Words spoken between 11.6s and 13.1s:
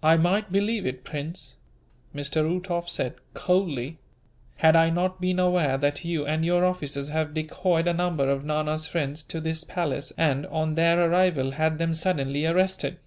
them suddenly arrested."